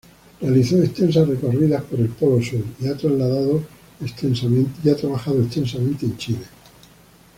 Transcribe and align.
Realizó 0.41 0.81
extensas 0.81 1.27
recorridas 1.27 1.83
por 1.83 1.99
el 1.99 2.09
Polo 2.09 2.41
Sur 2.41 2.63
y 2.79 2.87
ha 2.87 2.97
trabajado 2.97 3.61
extensamente 4.01 4.79
en 6.07 6.17
Chile. 6.17 6.41